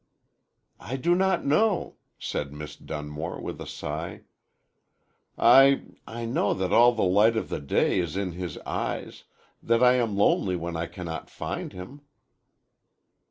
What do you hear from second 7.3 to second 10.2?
of the day is in his eyes that I am